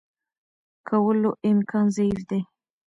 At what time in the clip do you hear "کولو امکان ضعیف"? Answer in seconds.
0.87-2.19